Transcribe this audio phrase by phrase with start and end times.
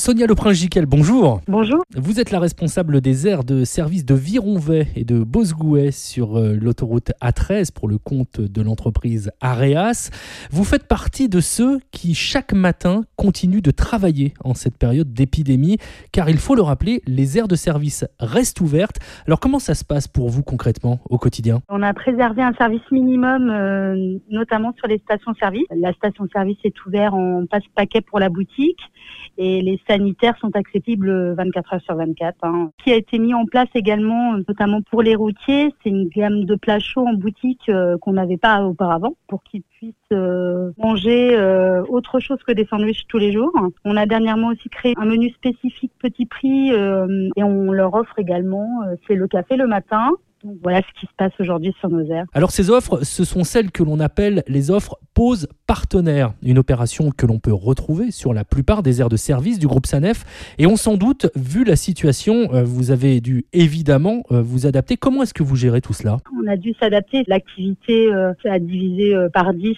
[0.00, 1.42] Sonia Leprince-Giquel, bonjour.
[1.46, 1.84] Bonjour.
[1.94, 6.54] Vous êtes la responsable des aires de service de Vironvet et de Bosgouet sur euh,
[6.54, 10.08] l'autoroute A13 pour le compte de l'entreprise Areas.
[10.50, 15.76] Vous faites partie de ceux qui, chaque matin, continuent de travailler en cette période d'épidémie,
[16.12, 19.00] car il faut le rappeler, les aires de service restent ouvertes.
[19.26, 21.60] Alors comment ça se passe pour vous concrètement au quotidien?
[21.68, 25.66] On a préservé un service minimum, euh, notamment sur les stations-service.
[25.76, 28.80] La station-service est ouverte en passe-paquet pour la boutique
[29.36, 32.36] et les sanitaires sont accessibles 24 heures sur 24.
[32.42, 32.70] Hein.
[32.78, 36.44] Ce qui a été mis en place également, notamment pour les routiers, c'est une gamme
[36.44, 41.36] de plats chauds en boutique euh, qu'on n'avait pas auparavant pour qu'ils puissent euh, manger
[41.36, 43.52] euh, autre chose que des sandwichs tous les jours.
[43.84, 48.82] On a dernièrement aussi créé un menu spécifique petit prix et on leur offre également,
[49.06, 50.10] c'est le café le matin,
[50.44, 52.24] donc voilà ce qui se passe aujourd'hui sur nos aires.
[52.32, 57.10] Alors ces offres, ce sont celles que l'on appelle les offres pause partenaire, une opération
[57.10, 60.54] que l'on peut retrouver sur la plupart des aires de service du groupe Sanef.
[60.58, 64.96] Et on s'en doute, vu la situation, euh, vous avez dû évidemment euh, vous adapter.
[64.96, 66.18] Comment est-ce que vous gérez tout cela?
[66.42, 67.22] On a dû s'adapter.
[67.26, 69.76] L'activité euh, a divisé par 10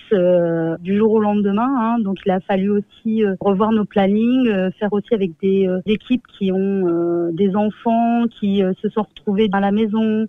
[0.80, 1.62] du jour au lendemain.
[1.62, 1.98] Hein.
[1.98, 7.30] donc il a fallu aussi revoir nos plannings, faire aussi avec des équipes qui ont
[7.33, 10.28] des enfants, qui se sont retrouvés dans la maison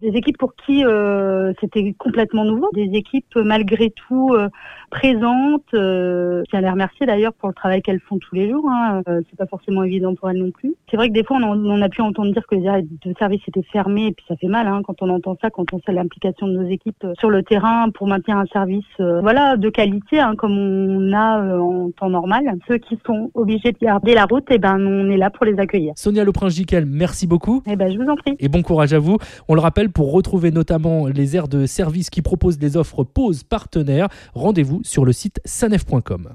[0.00, 4.48] des équipes pour qui euh, c'était complètement nouveau, des équipes malgré tout euh,
[4.90, 5.62] présentes.
[5.74, 8.68] Euh, je tiens à les remercier d'ailleurs pour le travail qu'elles font tous les jours.
[8.68, 9.02] Hein.
[9.08, 10.74] Euh, c'est pas forcément évident pour elles non plus.
[10.90, 13.14] C'est vrai que des fois on, on, a pu entendre dire que les aires de
[13.18, 15.80] service étaient fermées et puis ça fait mal hein, quand on entend ça, quand on
[15.80, 20.20] sait l'implication de nos équipes sur le terrain pour maintenir un service voilà de qualité
[20.20, 22.44] hein, comme on a en temps normal.
[22.68, 25.44] Ceux qui sont obligés de garder la route, et eh ben on est là pour
[25.44, 25.92] les accueillir.
[25.96, 27.62] Sonia Leprince-Giquel, merci beaucoup.
[27.66, 28.36] Eh ben je vous en prie.
[28.38, 29.18] Et bon courage à vous.
[29.48, 33.42] On le rappelle pour retrouver notamment les aires de service qui proposent des offres pause
[33.42, 36.30] partenaires, rendez-vous sur le site sanef.com.